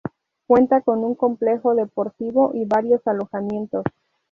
[0.47, 3.83] Cuenta con un complejo deportivo y varios alojamientos.